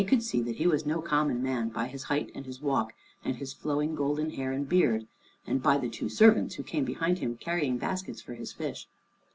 ]But 0.01 0.05
Danæ 0.07 0.09
could 0.09 0.23
see 0.23 0.41
that 0.41 0.55
he 0.55 0.65
was 0.65 0.83
no 0.83 0.99
common 0.99 1.43
man 1.43 1.69
by 1.69 1.85
his 1.85 2.05
height 2.05 2.31
and 2.33 2.43
his 2.47 2.59
walk, 2.59 2.93
and 3.23 3.35
his 3.35 3.53
flowing 3.53 3.93
golden 3.93 4.31
hair 4.31 4.51
and 4.51 4.67
beard, 4.67 5.05
and 5.45 5.61
by 5.61 5.77
the 5.77 5.89
two 5.91 6.09
servants 6.09 6.55
who 6.55 6.63
came 6.63 6.85
behind 6.85 7.19
him 7.19 7.37
carrying 7.37 7.77
baskets 7.77 8.19
for 8.19 8.33
his 8.33 8.51
fish. 8.51 8.87